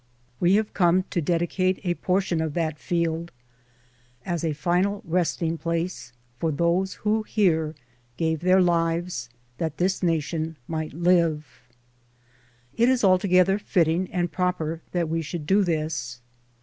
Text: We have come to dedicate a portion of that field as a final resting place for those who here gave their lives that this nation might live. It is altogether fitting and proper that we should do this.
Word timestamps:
We 0.39 0.55
have 0.55 0.73
come 0.73 1.03
to 1.11 1.21
dedicate 1.21 1.79
a 1.83 1.93
portion 1.93 2.41
of 2.41 2.55
that 2.55 2.79
field 2.79 3.31
as 4.25 4.43
a 4.43 4.51
final 4.53 5.03
resting 5.05 5.59
place 5.59 6.11
for 6.39 6.51
those 6.51 6.95
who 7.05 7.21
here 7.21 7.75
gave 8.17 8.39
their 8.39 8.61
lives 8.63 9.29
that 9.59 9.77
this 9.77 10.01
nation 10.01 10.55
might 10.67 10.93
live. 10.93 11.45
It 12.75 12.89
is 12.89 13.03
altogether 13.03 13.59
fitting 13.59 14.11
and 14.11 14.31
proper 14.31 14.81
that 14.91 15.07
we 15.07 15.21
should 15.21 15.45
do 15.45 15.63
this. 15.63 16.19